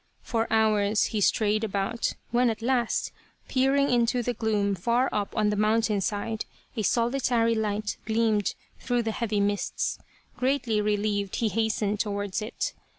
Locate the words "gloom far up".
4.33-5.37